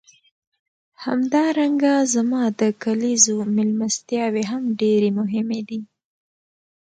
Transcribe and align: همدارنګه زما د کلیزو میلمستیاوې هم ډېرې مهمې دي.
همدارنګه 1.05 1.93
زما 2.13 2.43
د 2.59 2.61
کلیزو 2.83 3.35
میلمستیاوې 3.55 4.43
هم 4.51 4.63
ډېرې 4.81 5.09
مهمې 5.19 5.61
دي. 5.69 5.79